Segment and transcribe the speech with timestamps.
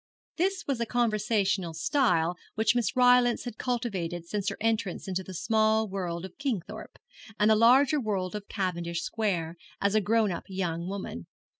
[0.37, 5.35] This was a conversational style which Miss Rylance had cultivated since her entrance into the
[5.35, 6.97] small world of Kingthorpe,
[7.39, 11.27] and the larger world of Cavendish Square, as a grown up young woman.